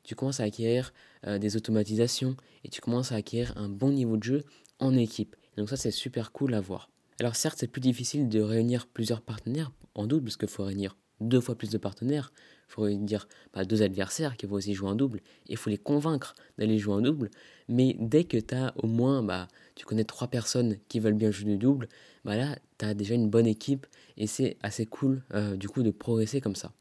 tu 0.04 0.16
commences 0.16 0.40
à 0.40 0.44
acquérir 0.44 0.94
euh, 1.26 1.38
des 1.38 1.56
automatisations 1.56 2.36
et 2.64 2.70
tu 2.70 2.82
commences 2.82 3.12
à 3.12 3.16
acquérir 3.16 3.54
un 3.58 3.70
bon 3.70 3.92
niveau 3.92 4.18
de 4.18 4.24
jeu 4.24 4.44
en 4.80 4.96
équipe. 4.96 5.36
Donc 5.58 5.70
ça 5.70 5.76
c'est 5.76 5.92
super 5.92 6.32
cool 6.32 6.54
à 6.54 6.62
voir. 6.62 6.90
Alors 7.20 7.36
certes 7.36 7.58
c'est 7.60 7.68
plus 7.68 7.82
difficile 7.82 8.30
de 8.30 8.40
réunir 8.40 8.88
plusieurs 8.88 9.22
partenaires 9.22 9.72
en 9.96 10.06
double 10.06 10.26
parce 10.26 10.38
qu'il 10.38 10.48
faut 10.48 10.64
réunir 10.64 10.96
deux 11.20 11.42
fois 11.42 11.56
plus 11.56 11.70
de 11.70 11.78
partenaires. 11.78 12.32
Il 12.70 12.74
faut 12.74 12.90
dire 12.90 13.28
bah, 13.54 13.66
deux 13.66 13.82
adversaires 13.82 14.38
qui 14.38 14.46
vont 14.46 14.56
aussi 14.56 14.74
jouer 14.74 14.90
en 14.90 14.96
double. 14.96 15.20
Et 15.48 15.54
il 15.54 15.58
faut 15.58 15.70
les 15.70 15.78
convaincre 15.78 16.36
d'aller 16.58 16.78
jouer 16.78 16.96
en 16.96 17.02
double. 17.02 17.30
Mais 17.68 17.96
dès 18.00 18.26
que 18.26 18.38
tu 18.38 18.56
as 18.56 18.74
au 18.78 18.88
moins, 18.88 19.24
bah, 19.24 19.48
tu 19.76 19.86
connais 19.86 20.04
trois 20.04 20.28
personnes 20.28 20.78
qui 20.90 21.00
veulent 21.00 21.14
bien 21.14 21.32
jouer 21.32 21.52
du 21.52 21.58
double, 21.58 21.88
bah 22.26 22.36
là, 22.36 22.58
tu 22.78 22.86
as 22.86 22.94
déjà 22.94 23.16
une 23.16 23.30
bonne 23.30 23.48
équipe. 23.48 23.88
Et 24.18 24.28
c'est 24.28 24.58
assez 24.62 24.86
cool 24.86 25.24
euh, 25.34 25.56
du 25.56 25.70
coup 25.70 25.84
de 25.84 25.92
progresser 25.92 26.42
comme 26.42 26.56
ça. 26.56 26.74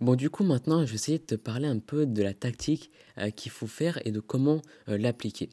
Bon, 0.00 0.14
du 0.14 0.30
coup, 0.30 0.44
maintenant, 0.44 0.84
je 0.84 0.90
vais 0.90 0.94
essayer 0.94 1.18
de 1.18 1.24
te 1.24 1.34
parler 1.34 1.66
un 1.66 1.78
peu 1.78 2.06
de 2.06 2.22
la 2.22 2.34
tactique 2.34 2.90
euh, 3.18 3.30
qu'il 3.30 3.52
faut 3.52 3.66
faire 3.66 4.04
et 4.06 4.10
de 4.10 4.20
comment 4.20 4.62
euh, 4.88 4.96
l'appliquer. 4.96 5.50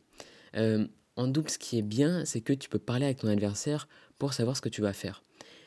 En 1.19 1.27
double, 1.27 1.49
ce 1.49 1.57
qui 1.57 1.77
est 1.77 1.83
bien, 1.83 2.23
c'est 2.23 2.39
que 2.39 2.53
tu 2.53 2.69
peux 2.69 2.79
parler 2.79 3.05
avec 3.05 3.17
ton 3.17 3.27
adversaire 3.27 3.89
pour 4.17 4.33
savoir 4.33 4.55
ce 4.55 4.61
que 4.61 4.69
tu 4.69 4.81
vas 4.81 4.93
faire. 4.93 5.23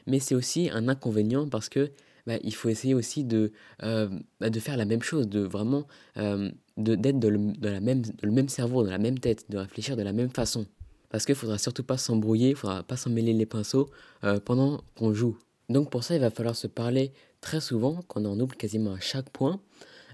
Mais 0.07 0.19
c'est 0.19 0.35
aussi 0.35 0.71
un 0.71 0.89
inconvénient 0.89 1.47
parce 1.47 1.69
que 1.69 1.93
bah, 2.27 2.39
il 2.43 2.55
faut 2.55 2.71
essayer 2.71 2.95
aussi 2.95 3.23
de, 3.23 3.53
euh, 3.83 4.09
bah, 4.41 4.49
de 4.49 4.61
faire 4.61 4.79
la 4.79 4.87
même 4.87 5.03
chose, 5.03 5.29
de 5.29 5.41
vraiment 5.41 5.87
euh, 6.17 6.51
d'être 6.79 7.19
dans, 7.19 7.29
le, 7.29 7.81
même, 7.81 8.49
cerveau, 8.49 8.83
dans 8.83 8.91
la 8.91 8.99
même 8.99 9.19
tête, 9.19 9.51
de 9.51 9.59
réfléchir 9.59 9.97
de 9.97 10.03
la 10.03 10.15
même 10.15 10.31
façon. 10.31 10.67
Parce 11.11 11.27
qu'il 11.27 11.35
ne 11.35 11.39
faudra 11.39 11.59
surtout 11.59 11.85
pas 11.85 11.99
s'embrouiller, 11.99 12.51
il 12.51 12.57
faudra 12.57 12.83
pas 12.83 12.97
s'en 12.97 13.11
mêler 13.11 13.35
les 13.35 13.45
pinceaux 13.45 13.91
euh, 14.25 14.41
pendant 14.41 14.81
qu'on 14.97 15.13
joue. 15.13 15.37
Donc 15.69 15.91
pour 15.91 16.03
ça, 16.03 16.15
il 16.15 16.21
va 16.21 16.31
falloir 16.31 16.57
se 16.57 16.67
parler 16.67 17.13
très 17.43 17.61
souvent, 17.61 18.01
quand 18.09 18.25
on 18.25 18.41
oublie 18.41 18.57
quasiment 18.57 18.95
à 18.95 19.01
chaque 19.01 19.29
point, 19.31 19.61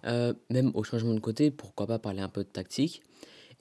même 0.05 0.71
au 0.75 0.83
changement 0.83 1.15
de 1.15 1.21
côté, 1.21 1.51
pourquoi 1.51 1.87
pas 1.87 1.99
parler 1.99 2.21
un 2.21 2.29
peu 2.29 2.43
de 2.43 2.49
tactique. 2.49 3.03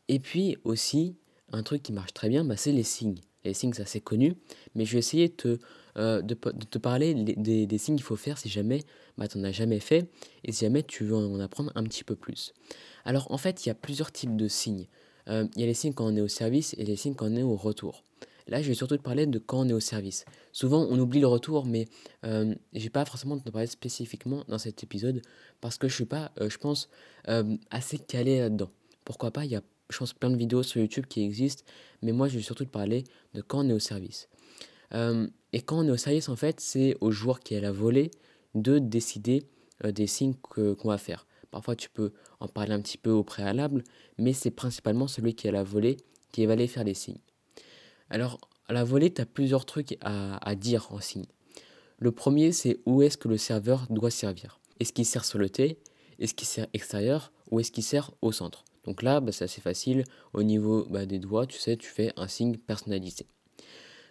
Et 0.07 0.19
puis 0.19 0.57
aussi, 0.63 1.15
un 1.51 1.63
truc 1.63 1.83
qui 1.83 1.94
marche 1.94 2.13
très 2.13 2.29
bien, 2.29 2.44
bah, 2.44 2.57
c'est 2.57 2.71
les 2.71 2.83
signes. 2.83 3.19
Les 3.44 3.53
signes, 3.53 3.73
c'est 3.73 3.83
assez 3.83 4.01
connu, 4.01 4.35
mais 4.75 4.85
je 4.85 4.94
vais 4.94 4.99
essayer 4.99 5.29
de 5.29 5.33
te 5.33 5.59
euh, 5.97 6.21
de, 6.21 6.35
te 6.35 6.77
parler 6.77 7.15
des, 7.15 7.77
signes 7.79 7.95
qu'il 7.95 8.03
faut 8.03 8.15
faire 8.15 8.38
si 8.38 8.49
jamais 8.49 8.83
bah, 9.17 9.27
tu 9.27 9.39
n'en 9.39 9.45
as 9.45 9.51
jamais 9.51 9.79
fait 9.79 10.11
et 10.44 10.51
si 10.51 10.63
jamais 10.63 10.83
tu 10.83 11.03
veux 11.05 11.15
en 11.15 11.39
apprendre 11.39 11.71
un 11.73 11.83
petit 11.83 12.03
peu 12.03 12.15
plus. 12.15 12.53
Alors 13.03 13.31
en 13.31 13.38
fait, 13.39 13.65
il 13.65 13.69
y 13.69 13.71
a 13.71 13.75
plusieurs 13.75 14.11
types 14.11 14.35
de 14.35 14.47
signes. 14.47 14.88
Euh, 15.27 15.47
il 15.55 15.61
y 15.61 15.63
a 15.63 15.65
les 15.65 15.73
signes 15.73 15.94
quand 15.94 16.05
on 16.05 16.15
est 16.15 16.21
au 16.21 16.27
service 16.27 16.75
et 16.77 16.85
les 16.85 16.95
signes 16.95 17.15
quand 17.15 17.31
on 17.31 17.35
est 17.35 17.41
au 17.41 17.55
retour. 17.55 18.03
Là, 18.47 18.61
je 18.61 18.67
vais 18.67 18.75
surtout 18.75 18.95
te 18.95 19.01
parler 19.01 19.25
de 19.25 19.39
quand 19.39 19.61
on 19.61 19.69
est 19.69 19.73
au 19.73 19.79
service. 19.79 20.23
Souvent, 20.51 20.85
on 20.88 20.99
oublie 20.99 21.19
le 21.19 21.27
retour, 21.27 21.65
mais 21.65 21.88
euh, 22.25 22.53
je 22.73 22.83
n'ai 22.83 22.89
pas 22.91 23.03
forcément 23.03 23.39
te 23.39 23.49
parler 23.49 23.67
spécifiquement 23.67 24.44
dans 24.47 24.59
cet 24.59 24.83
épisode 24.83 25.23
parce 25.61 25.79
que 25.79 25.88
je 25.88 25.95
suis 25.95 26.05
pas, 26.05 26.31
je 26.39 26.57
pense, 26.57 26.89
assez 27.71 27.97
calé 27.97 28.39
là-dedans. 28.39 28.69
Pourquoi 29.03 29.31
pas 29.31 29.45
Il 29.45 29.51
y 29.51 29.55
a, 29.55 29.63
je 29.89 29.98
pense, 29.98 30.13
plein 30.13 30.30
de 30.30 30.38
vidéos 30.38 30.63
sur 30.63 30.81
YouTube 30.81 31.06
qui 31.07 31.24
existent, 31.24 31.63
mais 32.01 32.12
moi, 32.12 32.28
je 32.28 32.38
vais 32.38 32.44
surtout 32.44 32.66
te 32.66 32.69
parler 32.69 33.04
de 33.34 33.42
quand 33.42 33.66
on 33.66 33.69
est 33.69 33.74
au 33.74 33.80
service. 33.80 34.30
Euh, 34.94 35.28
et 35.54 35.62
quand 35.62 35.80
on 35.80 35.88
est 35.88 35.92
au 35.92 35.98
service, 35.98 36.30
en 36.30 36.36
fait, 36.36 36.60
c'est 36.60 36.95
au 37.01 37.12
joueur 37.12 37.39
qui 37.39 37.54
est 37.54 37.57
à 37.57 37.62
la 37.62 37.72
volée 37.72 38.12
de 38.56 38.80
décider 38.80 39.44
euh, 39.86 39.92
des 39.92 40.07
signes 40.07 40.34
qu'on 40.36 40.88
va 40.88 40.98
faire. 40.98 41.28
Parfois, 41.51 41.75
tu 41.75 41.89
peux 41.89 42.12
en 42.39 42.48
parler 42.48 42.74
un 42.74 42.81
petit 42.81 42.98
peu 42.98 43.12
au 43.12 43.24
préalable, 43.24 43.84
mais 44.18 44.34
c'est 44.34 44.51
principalement 44.51 45.07
celui 45.07 45.34
qui 45.34 45.48
est 45.48 45.50
à 45.50 45.54
la 45.54 45.63
volée 45.63 45.98
qui 46.31 46.45
va 46.45 46.54
aller 46.54 46.68
faire 46.68 46.83
les 46.83 46.94
signes. 46.94 47.19
Alors, 48.10 48.40
à 48.68 48.74
la 48.74 48.83
volée, 48.83 49.13
tu 49.13 49.22
as 49.22 49.25
plusieurs 49.25 49.66
trucs 49.66 49.98
à, 50.01 50.56
dire 50.56 50.88
en 50.92 51.00
signe. 51.00 51.25
Le 52.00 52.12
premier, 52.12 52.51
c'est 52.51 52.80
où 52.86 53.01
est-ce 53.01 53.18
que 53.18 53.28
le 53.28 53.38
serveur 53.38 53.88
doit 53.90 54.12
servir? 54.12 54.60
Est-ce 54.80 54.94
qu'il 54.94 55.06
sert 55.06 55.25
sur 55.25 55.40
le 55.40 55.50
T? 55.50 55.80
Est-ce 56.19 56.33
qu'il 56.33 56.48
sert 56.48 56.68
extérieur? 56.74 57.31
Ou 57.50 57.60
est-ce 57.60 57.72
qu'il 57.72 57.83
sert 57.83 58.12
au 58.22 58.31
centre? 58.31 58.66
Donc 58.88 59.04
là, 59.04 59.19
bah, 59.19 59.34
c'est 59.34 59.48
facile. 59.62 60.06
Au 60.34 60.44
niveau 60.44 60.88
bah, 60.89 61.06
des 61.06 61.19
doigts, 61.19 61.45
tu 61.45 61.60
sais, 61.60 61.75
tu 61.75 61.89
fais 61.89 62.13
un 62.16 62.28
signe 62.28 62.56
personnalisé. 62.56 63.28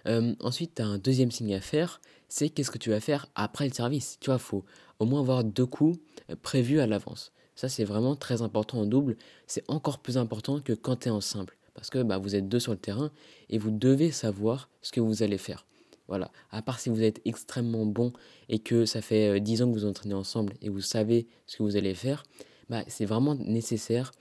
Euh, 0.06 0.34
ensuite, 0.40 0.75
tu 0.76 0.82
as 0.82 0.87
un 0.87 0.99
deuxième 0.99 1.31
signe 1.31 1.55
à 1.55 1.62
faire, 1.62 2.00
c'est 2.28 2.50
qu'est-ce 2.50 2.70
que 2.70 2.78
tu 2.78 2.90
vas 2.90 3.00
faire 3.00 3.26
après 3.34 3.67
le 3.67 3.73
service. 3.73 4.19
Tu 4.20 4.26
vois, 4.26 4.37
il 4.37 4.40
faut 4.40 4.64
au 4.99 5.06
moins 5.06 5.20
avoir 5.20 5.43
deux 5.44 5.64
coups 5.64 5.99
euh, 6.31 6.37
prévus 6.40 6.78
à 6.78 6.87
l'avance. 6.87 7.32
Ça, 7.55 7.70
c'est 7.70 7.84
vraiment 7.84 8.17
très 8.17 8.43
important 8.43 8.81
en 8.81 8.87
double. 8.87 9.17
C'est 9.46 9.64
encore 9.67 9.99
plus 9.99 10.19
important 10.19 10.61
que 10.61 10.75
quand 10.75 10.96
tu 10.96 11.08
es 11.08 11.11
en 11.11 11.22
simple. 11.22 11.56
Parce 11.75 11.88
que 11.88 12.02
bah, 12.02 12.19
vous 12.19 12.34
êtes 12.34 12.49
deux 12.49 12.61
sur 12.61 12.72
le 12.72 12.79
terrain 12.79 13.11
et 13.49 13.56
vous 13.56 13.70
devez 13.70 14.11
savoir 14.11 14.69
ce 14.82 14.93
que 14.93 15.00
vous 15.00 15.22
allez 15.22 15.38
faire. 15.38 15.67
Voilà. 16.06 16.31
À 16.50 16.61
part 16.61 16.81
si 16.81 16.90
vous 16.90 17.02
êtes 17.02 17.20
extrêmement 17.25 17.87
bon 17.87 18.12
et 18.50 18.58
que 18.58 18.84
ça 18.84 19.00
fait 19.00 19.40
10 19.40 19.61
euh, 19.61 19.64
ans 19.64 19.69
que 19.72 19.79
vous 19.79 19.87
entraînez 19.87 20.14
ensemble 20.14 20.53
et 20.60 20.69
vous 20.69 20.82
savez 20.82 21.27
ce 21.46 21.56
que 21.56 21.62
vous 21.62 21.77
allez 21.77 21.94
faire, 21.94 22.24
bah, 22.69 22.84
c'est 22.89 23.06
vraiment 23.06 23.34
nécessaire 23.34 24.12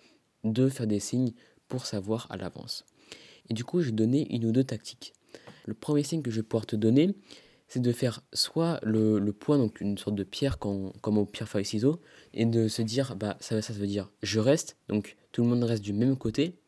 de 0.46 0.70
faire 0.70 0.88
des 0.88 1.00
signes 1.00 1.34
pour 1.68 1.86
savoir 1.86 2.28
à 2.30 2.38
l'avance. 2.38 2.86
Et 3.50 3.54
du 3.54 3.64
coup, 3.64 3.82
je 3.82 3.92
donner 3.92 4.28
une 4.34 4.46
ou 4.46 4.52
deux 4.52 4.64
tactiques. 4.64 5.14
Le 5.66 5.74
premier 5.74 6.04
signe 6.04 6.22
que 6.22 6.32
je 6.32 6.38
vais 6.38 6.44
pouvoir 6.44 6.66
te 6.66 6.76
donner, 6.76 7.16
c'est 7.68 7.82
de 7.82 7.92
faire 7.92 8.22
soit 8.34 8.80
le, 8.84 9.20
le, 9.20 9.34
point, 9.34 9.58
donc 9.58 9.82
une 9.82 9.98
sorte 9.98 10.16
de 10.16 10.24
pierre 10.24 10.60
comme 10.60 11.18
au 11.18 11.26
pierre 11.26 11.50
feuille 11.50 11.66
ciseaux, 11.66 12.02
et 12.34 12.46
de 12.46 12.68
se 12.68 12.82
dire, 12.82 13.16
bah 13.16 13.38
ça, 13.40 13.62
ça 13.62 13.74
veut 13.74 13.88
dire 13.88 14.12
je 14.22 14.40
reste, 14.40 14.78
donc 14.88 15.18
tout 15.32 15.44
le 15.44 15.50
monde 15.50 15.64
reste 15.64 15.84
du 15.84 15.94
même 15.94 16.18
côté. 16.18 16.60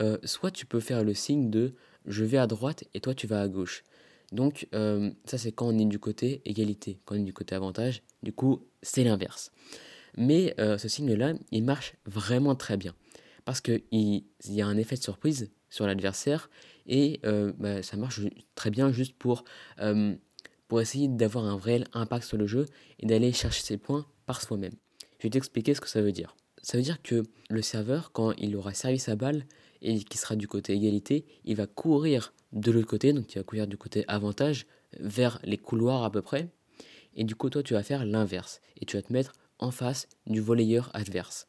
Euh, 0.00 0.18
soit 0.24 0.50
tu 0.50 0.66
peux 0.66 0.80
faire 0.80 1.04
le 1.04 1.14
signe 1.14 1.50
de 1.50 1.74
je 2.06 2.24
vais 2.24 2.38
à 2.38 2.46
droite 2.46 2.84
et 2.94 3.00
toi 3.00 3.14
tu 3.14 3.26
vas 3.26 3.42
à 3.42 3.48
gauche. 3.48 3.84
Donc 4.32 4.68
euh, 4.74 5.10
ça 5.24 5.36
c'est 5.36 5.52
quand 5.52 5.66
on 5.66 5.78
est 5.78 5.84
du 5.84 5.98
côté 5.98 6.40
égalité, 6.44 7.00
quand 7.04 7.16
on 7.16 7.18
est 7.18 7.24
du 7.24 7.32
côté 7.32 7.54
avantage, 7.54 8.02
du 8.22 8.32
coup 8.32 8.64
c'est 8.82 9.04
l'inverse. 9.04 9.50
Mais 10.16 10.54
euh, 10.58 10.78
ce 10.78 10.88
signe-là, 10.88 11.34
il 11.50 11.64
marche 11.64 11.94
vraiment 12.06 12.54
très 12.54 12.76
bien. 12.76 12.94
Parce 13.44 13.60
qu'il 13.60 13.82
il 13.92 14.24
y 14.52 14.62
a 14.62 14.66
un 14.66 14.76
effet 14.76 14.96
de 14.96 15.02
surprise 15.02 15.50
sur 15.68 15.86
l'adversaire 15.86 16.50
et 16.86 17.20
euh, 17.24 17.52
bah, 17.58 17.82
ça 17.82 17.96
marche 17.96 18.20
très 18.54 18.70
bien 18.70 18.92
juste 18.92 19.14
pour, 19.16 19.44
euh, 19.80 20.14
pour 20.68 20.80
essayer 20.80 21.08
d'avoir 21.08 21.44
un 21.44 21.58
réel 21.58 21.86
impact 21.92 22.24
sur 22.24 22.36
le 22.36 22.46
jeu 22.46 22.66
et 22.98 23.06
d'aller 23.06 23.32
chercher 23.32 23.62
ses 23.62 23.78
points 23.78 24.06
par 24.26 24.42
soi-même. 24.42 24.74
Je 25.18 25.24
vais 25.24 25.30
t'expliquer 25.30 25.74
ce 25.74 25.80
que 25.80 25.88
ça 25.88 26.02
veut 26.02 26.12
dire. 26.12 26.36
Ça 26.62 26.76
veut 26.76 26.82
dire 26.82 27.00
que 27.02 27.22
le 27.48 27.62
serveur, 27.62 28.12
quand 28.12 28.32
il 28.32 28.54
aura 28.56 28.74
servi 28.74 28.98
sa 28.98 29.16
balle 29.16 29.46
et 29.80 29.98
qui 30.04 30.18
sera 30.18 30.36
du 30.36 30.46
côté 30.46 30.74
égalité, 30.74 31.24
il 31.44 31.56
va 31.56 31.66
courir 31.66 32.34
de 32.52 32.70
l'autre 32.70 32.88
côté, 32.88 33.12
donc 33.12 33.32
il 33.34 33.38
va 33.38 33.44
courir 33.44 33.66
du 33.66 33.76
côté 33.76 34.04
avantage 34.08 34.66
vers 34.98 35.38
les 35.44 35.56
couloirs 35.56 36.04
à 36.04 36.10
peu 36.10 36.22
près. 36.22 36.48
Et 37.14 37.24
du 37.24 37.34
coup, 37.34 37.50
toi, 37.50 37.62
tu 37.62 37.74
vas 37.74 37.82
faire 37.82 38.04
l'inverse 38.04 38.60
et 38.80 38.86
tu 38.86 38.96
vas 38.96 39.02
te 39.02 39.12
mettre 39.12 39.32
en 39.58 39.70
face 39.70 40.08
du 40.26 40.40
volleyeur 40.40 40.90
adverse. 40.94 41.46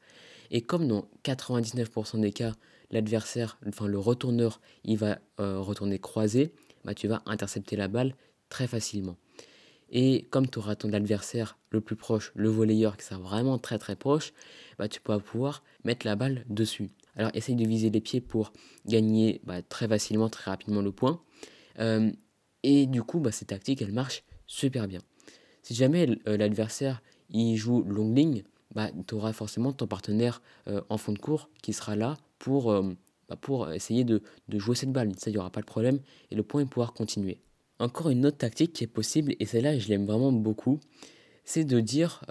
Et 0.51 0.62
comme 0.62 0.88
dans 0.88 1.10
99% 1.24 2.20
des 2.20 2.31
cas, 2.31 2.53
l'adversaire, 2.91 3.58
enfin 3.67 3.88
le 3.88 3.98
retourneur, 3.98 4.62
il 4.84 4.98
va 4.98 5.17
euh, 5.39 5.60
retourner 5.60 5.98
croisé, 5.98 6.53
bah, 6.84 6.93
tu 6.93 7.08
vas 7.08 7.24
intercepter 7.25 7.75
la 7.75 7.88
balle 7.88 8.15
très 8.50 8.67
facilement. 8.67 9.17
Et 9.89 10.27
comme 10.29 10.50
tu 10.50 10.60
auras 10.60 10.75
ton 10.75 10.93
adversaire 10.93 11.58
le 11.70 11.81
plus 11.81 11.96
proche, 11.96 12.31
le 12.36 12.50
volleyeur 12.50 12.98
qui 12.98 13.05
sera 13.05 13.20
vraiment 13.20 13.58
très 13.58 13.79
très 13.79 13.96
proche, 13.96 14.34
bah, 14.77 14.88
tu 14.88 15.01
pourras 15.01 15.20
pouvoir 15.20 15.63
mettre 15.84 16.05
la 16.05 16.15
balle 16.15 16.46
dessus. 16.50 16.89
Alors 17.15 17.31
essaye 17.34 17.55
de 17.55 17.65
viser 17.65 17.89
les 17.89 18.01
pieds 18.01 18.22
pour 18.22 18.53
gagner 18.86 19.41
bah, 19.46 19.62
très 19.62 19.88
facilement, 19.88 20.29
très 20.29 20.51
rapidement 20.51 20.81
le 20.81 20.91
point. 20.91 21.22
Euh, 21.79 22.12
et 22.63 22.88
du 22.88 23.03
coup, 23.03 23.20
bah, 23.20 23.31
cette 23.31 23.50
tactique, 23.50 23.81
elle 23.81 23.93
marche 23.93 24.24
super 24.48 24.88
bien. 24.88 25.00
Si 25.63 25.74
jamais 25.74 26.10
euh, 26.27 26.38
l'adversaire 26.38 27.01
il 27.29 27.55
joue 27.55 27.84
longue 27.84 28.17
ligne, 28.17 28.43
bah, 28.74 28.90
tu 29.08 29.16
auras 29.16 29.34
forcément 29.34 29.74
ton 29.74 29.88
partenaire 29.88 30.42
en 30.90 30.98
fond 30.98 31.12
de 31.12 31.20
cours 31.20 31.50
qui 31.62 31.74
sera 31.74 31.96
là 31.96 32.18
pour, 32.40 32.74
bah, 33.30 33.36
pour 33.40 33.72
essayer 33.72 34.04
de, 34.04 34.22
de, 34.48 34.60
jouer 34.60 34.75
cette 34.75 34.92
balle. 34.92 35.12
Ça, 35.18 35.30
il 35.30 35.34
n'y 35.34 35.40
aura 35.40 35.50
pas 35.50 35.62
de 35.62 35.66
problème 35.66 36.00
et 36.30 36.36
le 36.36 36.44
point 36.44 36.62
est 36.62 36.66
pouvoir 36.66 36.94
continuer. 36.94 37.40
Encore 37.80 38.10
une 38.10 38.25
autre 38.25 38.38
tactique 38.38 38.74
qui 38.74 38.84
est 38.84 38.88
possible, 38.88 39.36
et 39.40 39.46
celle-là, 39.46 39.78
je 39.80 39.90
l'aime 39.90 40.06
vraiment 40.06 40.32
beaucoup, 40.32 40.80
c'est 41.44 41.63
de 41.63 41.80
dire 41.80 42.22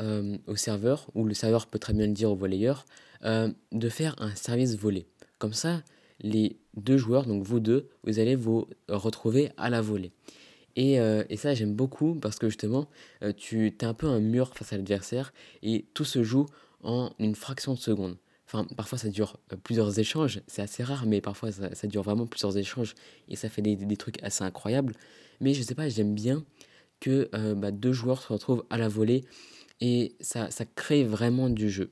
au 0.47 0.57
serveur, 0.57 1.09
ou 1.15 1.25
le 1.25 1.35
serveur 1.35 1.67
peut 1.67 1.79
très 1.79 1.93
bien 1.93 2.07
le 2.07 2.13
dire 2.13 2.31
au 2.31 2.37
volleyeur, 2.37 2.87
de 3.23 3.89
faire 3.89 4.15
un 4.19 4.35
service 4.37 4.77
volé. 4.77 5.07
Comme 5.39 5.53
ça, 5.53 5.83
les 6.21 6.59
deux 6.77 6.97
joueurs, 6.97 7.27
donc 7.27 7.43
vous 7.43 7.61
deux, 7.61 7.89
vous 8.05 8.19
allez 8.19 8.37
vous 8.37 8.69
retrouver 8.89 9.51
à 9.57 9.71
la 9.71 9.81
volée. 9.81 10.13
Et, 10.81 10.99
euh, 10.99 11.25
et 11.29 11.37
ça, 11.37 11.53
j'aime 11.53 11.75
beaucoup 11.75 12.15
parce 12.15 12.39
que 12.39 12.49
justement, 12.49 12.89
euh, 13.23 13.35
tu 13.37 13.67
es 13.67 13.85
un 13.85 13.93
peu 13.93 14.07
un 14.07 14.19
mur 14.19 14.55
face 14.55 14.73
à 14.73 14.79
l'adversaire 14.79 15.35
et 15.63 15.85
tout 15.93 16.07
se 16.07 16.23
joue 16.23 16.47
en 16.83 17.13
une 17.19 17.35
fraction 17.35 17.75
de 17.75 17.79
seconde. 17.79 18.17
Enfin, 18.47 18.67
parfois 18.79 18.97
ça 18.97 19.11
dure 19.11 19.39
euh, 19.53 19.57
plusieurs 19.63 19.99
échanges, 19.99 20.41
c'est 20.47 20.63
assez 20.63 20.83
rare, 20.83 21.05
mais 21.05 21.21
parfois 21.21 21.53
ça, 21.53 21.75
ça, 21.75 21.87
dure 21.87 22.03
vraiment 22.03 22.27
plusieurs 22.27 22.57
échanges 22.57 22.95
et 23.29 23.37
ça 23.37 23.51
fait 23.51 23.61
des, 23.61 23.77
des, 23.77 23.97
trucs 23.99 24.23
assez 24.23 24.43
incroyables. 24.43 24.95
Mais 25.43 25.53
je 25.53 25.63
sais 25.63 25.75
pas, 25.75 25.91
j'aime 25.91 26.15
bien 26.15 26.47
que 26.99 27.29
bah, 27.55 27.73
deux 27.73 27.93
joueurs 27.93 28.23
se 28.23 28.33
retrouvent 28.33 28.65
à 28.71 28.79
la 28.79 28.89
volée 28.89 29.27
et 29.83 30.15
ça, 30.21 30.51
ça 30.51 30.65
crée 30.65 31.05
vraiment 31.05 31.51
du 31.51 31.69
jeu. 31.69 31.91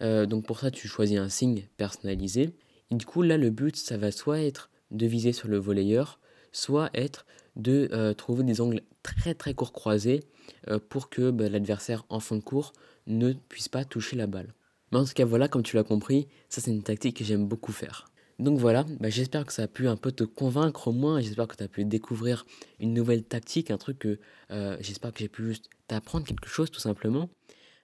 donc 0.00 0.44
pour 0.44 0.58
ça, 0.58 0.72
tu 0.72 0.88
choisis 0.88 1.18
un 1.18 1.28
signe 1.28 1.62
personnalisé 1.76 2.50
et 2.90 2.96
du 2.96 3.06
coup, 3.06 3.22
là, 3.22 3.36
le 3.36 3.50
but, 3.50 3.76
ça 3.76 3.96
va 3.96 4.10
soit 4.10 4.40
être 4.40 4.70
de 4.90 5.06
viser 5.06 5.32
sur 5.32 5.48
le 5.48 5.58
volleyeur, 5.58 6.18
soit 6.52 6.90
être 6.94 7.26
de 7.58 7.88
euh, 7.92 8.14
trouver 8.14 8.44
des 8.44 8.60
angles 8.60 8.82
très 9.02 9.34
très 9.34 9.54
courts 9.54 9.72
croisés 9.72 10.24
euh, 10.68 10.78
pour 10.78 11.10
que 11.10 11.30
bah, 11.30 11.48
l'adversaire 11.48 12.04
en 12.08 12.20
fond 12.20 12.36
de 12.36 12.40
cours 12.40 12.72
ne 13.06 13.32
puisse 13.32 13.68
pas 13.68 13.84
toucher 13.84 14.16
la 14.16 14.26
balle. 14.26 14.54
Mais 14.90 14.98
en 14.98 15.04
tout 15.04 15.12
cas, 15.12 15.24
voilà, 15.24 15.48
comme 15.48 15.62
tu 15.62 15.76
l'as 15.76 15.84
compris, 15.84 16.28
ça 16.48 16.60
c'est 16.60 16.70
une 16.70 16.82
tactique 16.82 17.18
que 17.18 17.24
j'aime 17.24 17.46
beaucoup 17.46 17.72
faire. 17.72 18.06
Donc 18.38 18.58
voilà, 18.58 18.86
bah, 19.00 19.10
j'espère 19.10 19.44
que 19.44 19.52
ça 19.52 19.64
a 19.64 19.68
pu 19.68 19.88
un 19.88 19.96
peu 19.96 20.12
te 20.12 20.22
convaincre 20.22 20.88
au 20.88 20.92
moins, 20.92 21.20
j'espère 21.20 21.48
que 21.48 21.56
tu 21.56 21.64
as 21.64 21.68
pu 21.68 21.84
découvrir 21.84 22.46
une 22.78 22.94
nouvelle 22.94 23.24
tactique, 23.24 23.70
un 23.72 23.78
truc 23.78 23.98
que 23.98 24.18
euh, 24.52 24.76
j'espère 24.80 25.12
que 25.12 25.18
j'ai 25.18 25.28
pu 25.28 25.44
juste 25.44 25.68
t'apprendre 25.88 26.24
quelque 26.24 26.48
chose 26.48 26.70
tout 26.70 26.80
simplement. 26.80 27.28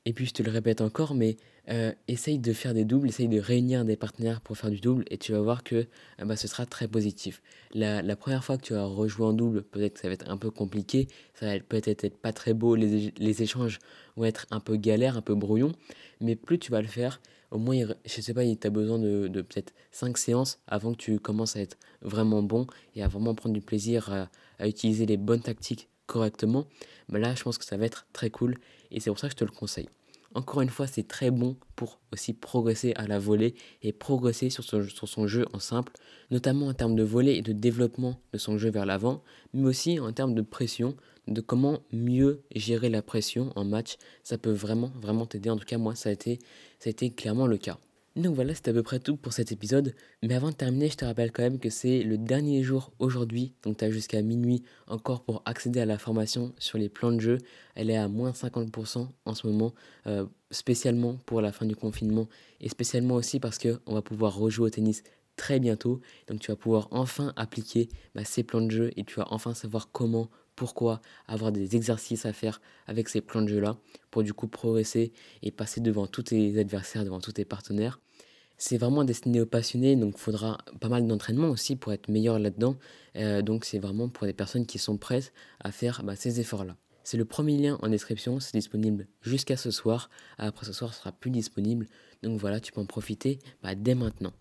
Et 0.06 0.12
puis 0.12 0.26
je 0.26 0.32
te 0.32 0.42
le 0.42 0.50
répète 0.50 0.82
encore, 0.82 1.14
mais 1.14 1.36
euh, 1.70 1.92
essaye 2.08 2.38
de 2.38 2.52
faire 2.52 2.74
des 2.74 2.84
doubles, 2.84 3.08
essaye 3.08 3.28
de 3.28 3.40
réunir 3.40 3.86
des 3.86 3.96
partenaires 3.96 4.42
pour 4.42 4.58
faire 4.58 4.70
du 4.70 4.80
double 4.80 5.04
et 5.10 5.16
tu 5.16 5.32
vas 5.32 5.40
voir 5.40 5.64
que 5.64 5.76
euh, 5.76 6.24
bah, 6.26 6.36
ce 6.36 6.46
sera 6.46 6.66
très 6.66 6.88
positif. 6.88 7.40
La, 7.72 8.02
première 8.16 8.44
fois 8.44 8.58
que 8.58 8.62
tu 8.62 8.74
vas 8.74 8.84
rejouer 8.84 9.24
en 9.24 9.32
double, 9.32 9.62
peut-être 9.62 9.94
que 9.94 10.00
ça 10.00 10.08
va 10.08 10.14
être 10.14 10.28
un 10.28 10.36
peu 10.36 10.50
compliqué, 10.50 11.08
ça 11.32 11.46
va 11.46 11.58
peut-être 11.60 12.04
être 12.04 12.18
pas 12.18 12.34
très 12.34 12.52
beau, 12.52 12.74
les, 12.74 13.42
échanges 13.42 13.78
vont 14.16 14.26
être 14.26 14.46
un 14.50 14.60
peu 14.60 14.76
galères, 14.76 15.16
un 15.16 15.22
peu 15.22 15.34
brouillons, 15.34 15.72
mais 16.20 16.36
plus 16.36 16.58
tu 16.58 16.70
vas 16.70 16.82
le 16.82 16.88
faire, 16.88 17.22
au 17.50 17.58
moins, 17.58 17.76
je 18.04 18.20
sais 18.20 18.34
pas, 18.34 18.44
tu 18.44 18.66
as 18.66 18.70
besoin 18.70 18.98
de, 18.98 19.28
de 19.28 19.40
peut-être 19.40 19.72
5 19.90 20.18
séances 20.18 20.58
avant 20.66 20.92
que 20.92 20.98
tu 20.98 21.18
commences 21.18 21.56
à 21.56 21.60
être 21.60 21.78
vraiment 22.02 22.42
bon 22.42 22.66
et 22.94 23.02
à 23.02 23.08
vraiment 23.08 23.34
prendre 23.34 23.54
du 23.54 23.62
plaisir 23.62 24.28
à 24.58 24.68
utiliser 24.68 25.06
les 25.06 25.16
bonnes 25.16 25.42
tactiques 25.42 25.88
correctement, 26.06 26.66
bah 27.08 27.18
là 27.18 27.34
je 27.34 27.42
pense 27.42 27.58
que 27.58 27.64
ça 27.64 27.76
va 27.76 27.86
être 27.86 28.06
très 28.12 28.30
cool 28.30 28.56
et 28.90 29.00
c'est 29.00 29.10
pour 29.10 29.18
ça 29.18 29.28
que 29.28 29.32
je 29.32 29.38
te 29.38 29.44
le 29.44 29.50
conseille. 29.50 29.88
Encore 30.34 30.62
une 30.62 30.68
fois, 30.68 30.88
c'est 30.88 31.06
très 31.06 31.30
bon 31.30 31.56
pour 31.76 32.00
aussi 32.12 32.32
progresser 32.32 32.92
à 32.96 33.06
la 33.06 33.20
volée 33.20 33.54
et 33.82 33.92
progresser 33.92 34.50
sur 34.50 34.64
son, 34.64 35.26
jeu 35.28 35.46
en 35.52 35.60
simple, 35.60 35.92
notamment 36.32 36.66
en 36.66 36.74
termes 36.74 36.96
de 36.96 37.04
volée 37.04 37.34
et 37.34 37.42
de 37.42 37.52
développement 37.52 38.20
de 38.32 38.38
son 38.38 38.58
jeu 38.58 38.68
vers 38.68 38.84
l'avant, 38.84 39.22
mais 39.52 39.68
aussi 39.68 40.00
en 40.00 40.12
termes 40.12 40.34
de 40.34 40.42
pression, 40.42 40.96
de 41.28 41.40
comment 41.40 41.82
mieux 41.92 42.42
gérer 42.56 42.88
la 42.88 43.00
pression 43.00 43.52
en 43.54 43.64
match. 43.64 43.96
Ça 44.24 44.36
peut 44.36 44.50
vraiment, 44.50 44.90
vraiment 45.00 45.24
t'aider. 45.24 45.50
En 45.50 45.56
tout 45.56 45.66
cas, 45.66 45.78
moi, 45.78 45.94
ça 45.94 46.08
a 46.08 46.12
été 46.12 47.10
clairement 47.10 47.46
le 47.46 47.56
cas. 47.56 47.78
Donc 48.16 48.36
voilà, 48.36 48.54
c'est 48.54 48.68
à 48.68 48.72
peu 48.72 48.84
près 48.84 49.00
tout 49.00 49.16
pour 49.16 49.32
cet 49.32 49.50
épisode. 49.50 49.92
Mais 50.22 50.34
avant 50.34 50.50
de 50.50 50.54
terminer, 50.54 50.88
je 50.88 50.96
te 50.96 51.04
rappelle 51.04 51.32
quand 51.32 51.42
même 51.42 51.58
que 51.58 51.68
c'est 51.68 52.04
le 52.04 52.16
dernier 52.16 52.62
jour 52.62 52.92
aujourd'hui. 53.00 53.54
Donc 53.64 53.78
tu 53.78 53.84
as 53.84 53.90
jusqu'à 53.90 54.22
minuit 54.22 54.62
encore 54.86 55.24
pour 55.24 55.42
accéder 55.46 55.80
à 55.80 55.86
la 55.86 55.98
formation 55.98 56.54
sur 56.58 56.78
les 56.78 56.88
plans 56.88 57.10
de 57.10 57.20
jeu. 57.20 57.38
Elle 57.74 57.90
est 57.90 57.96
à 57.96 58.06
moins 58.06 58.30
50% 58.30 59.08
en 59.24 59.34
ce 59.34 59.46
moment, 59.48 59.74
euh, 60.06 60.26
spécialement 60.52 61.16
pour 61.26 61.40
la 61.40 61.50
fin 61.50 61.66
du 61.66 61.74
confinement. 61.74 62.28
Et 62.60 62.68
spécialement 62.68 63.16
aussi 63.16 63.40
parce 63.40 63.58
qu'on 63.58 63.94
va 63.94 64.02
pouvoir 64.02 64.36
rejouer 64.36 64.66
au 64.66 64.70
tennis 64.70 65.02
très 65.34 65.58
bientôt. 65.58 66.00
Donc 66.28 66.38
tu 66.38 66.52
vas 66.52 66.56
pouvoir 66.56 66.86
enfin 66.92 67.32
appliquer 67.34 67.88
bah, 68.14 68.24
ces 68.24 68.44
plans 68.44 68.60
de 68.60 68.70
jeu 68.70 68.90
et 68.96 69.02
tu 69.02 69.16
vas 69.16 69.26
enfin 69.30 69.54
savoir 69.54 69.90
comment 69.90 70.30
pourquoi 70.56 71.00
avoir 71.26 71.52
des 71.52 71.76
exercices 71.76 72.26
à 72.26 72.32
faire 72.32 72.60
avec 72.86 73.08
ces 73.08 73.20
plans 73.20 73.42
de 73.42 73.48
jeu 73.48 73.60
là 73.60 73.76
pour 74.10 74.22
du 74.22 74.32
coup 74.32 74.48
progresser 74.48 75.12
et 75.42 75.50
passer 75.50 75.80
devant 75.80 76.06
tous 76.06 76.24
tes 76.24 76.58
adversaires, 76.58 77.04
devant 77.04 77.20
tous 77.20 77.32
tes 77.32 77.44
partenaires. 77.44 78.00
C'est 78.56 78.78
vraiment 78.78 79.04
destiné 79.04 79.40
aux 79.40 79.46
passionnés, 79.46 79.96
donc 79.96 80.14
il 80.16 80.20
faudra 80.20 80.58
pas 80.80 80.88
mal 80.88 81.06
d'entraînement 81.06 81.50
aussi 81.50 81.74
pour 81.74 81.92
être 81.92 82.08
meilleur 82.08 82.38
là-dedans. 82.38 82.76
Euh, 83.16 83.42
donc 83.42 83.64
c'est 83.64 83.78
vraiment 83.78 84.08
pour 84.08 84.26
des 84.26 84.32
personnes 84.32 84.64
qui 84.64 84.78
sont 84.78 84.96
prêtes 84.96 85.32
à 85.60 85.72
faire 85.72 86.02
bah, 86.04 86.14
ces 86.14 86.40
efforts-là. 86.40 86.76
C'est 87.02 87.18
le 87.18 87.24
premier 87.24 87.58
lien 87.58 87.78
en 87.82 87.88
description, 87.88 88.40
c'est 88.40 88.56
disponible 88.56 89.06
jusqu'à 89.20 89.56
ce 89.56 89.70
soir. 89.70 90.08
Après 90.38 90.64
ce 90.64 90.72
soir, 90.72 90.94
ce 90.94 91.00
sera 91.00 91.12
plus 91.12 91.30
disponible. 91.30 91.86
Donc 92.22 92.40
voilà, 92.40 92.60
tu 92.60 92.72
peux 92.72 92.80
en 92.80 92.86
profiter 92.86 93.38
bah, 93.62 93.74
dès 93.74 93.94
maintenant. 93.94 94.32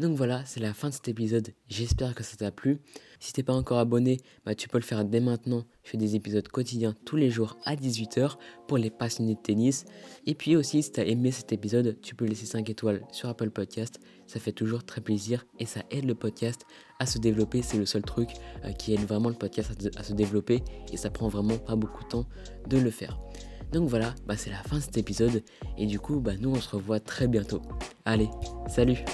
Donc 0.00 0.16
voilà, 0.16 0.42
c'est 0.46 0.60
la 0.60 0.72
fin 0.72 0.88
de 0.88 0.94
cet 0.94 1.08
épisode. 1.08 1.52
J'espère 1.68 2.14
que 2.14 2.22
ça 2.22 2.34
t'a 2.34 2.50
plu. 2.50 2.78
Si 3.18 3.34
t'es 3.34 3.42
pas 3.42 3.52
encore 3.52 3.78
abonné, 3.78 4.16
bah, 4.46 4.54
tu 4.54 4.66
peux 4.66 4.78
le 4.78 4.82
faire 4.82 5.04
dès 5.04 5.20
maintenant. 5.20 5.66
Je 5.84 5.90
fais 5.90 5.98
des 5.98 6.16
épisodes 6.16 6.48
quotidiens 6.48 6.96
tous 7.04 7.16
les 7.16 7.28
jours 7.28 7.58
à 7.66 7.76
18h 7.76 8.36
pour 8.66 8.78
les 8.78 8.88
passionnés 8.88 9.34
de 9.34 9.40
tennis. 9.40 9.84
Et 10.24 10.34
puis 10.34 10.56
aussi, 10.56 10.82
si 10.82 10.90
t'as 10.90 11.04
aimé 11.04 11.30
cet 11.32 11.52
épisode, 11.52 11.98
tu 12.00 12.14
peux 12.14 12.24
laisser 12.24 12.46
5 12.46 12.70
étoiles 12.70 13.06
sur 13.12 13.28
Apple 13.28 13.50
Podcast. 13.50 14.00
Ça 14.26 14.40
fait 14.40 14.52
toujours 14.52 14.84
très 14.84 15.02
plaisir 15.02 15.44
et 15.58 15.66
ça 15.66 15.82
aide 15.90 16.06
le 16.06 16.14
podcast 16.14 16.62
à 16.98 17.04
se 17.04 17.18
développer. 17.18 17.60
C'est 17.60 17.76
le 17.76 17.84
seul 17.84 18.00
truc 18.00 18.30
euh, 18.64 18.72
qui 18.72 18.94
aide 18.94 19.06
vraiment 19.06 19.28
le 19.28 19.34
podcast 19.34 19.70
à, 19.98 20.02
se 20.02 20.14
développer 20.14 20.62
et 20.90 20.96
ça 20.96 21.10
prend 21.10 21.28
vraiment 21.28 21.58
pas 21.58 21.76
beaucoup 21.76 22.04
de 22.04 22.08
temps 22.08 22.26
de 22.68 22.78
le 22.78 22.90
faire. 22.90 23.20
Donc 23.70 23.86
voilà, 23.86 24.14
bah 24.26 24.38
c'est 24.38 24.50
la 24.50 24.62
fin 24.62 24.78
de 24.78 24.82
cet 24.82 24.96
épisode 24.96 25.42
et 25.76 25.84
du 25.84 26.00
coup, 26.00 26.20
bah 26.20 26.32
nous 26.40 26.52
on 26.52 26.60
se 26.60 26.70
revoit 26.70 27.00
très 27.00 27.28
bientôt. 27.28 27.60
Allez, 28.06 28.30
salut 28.66 29.04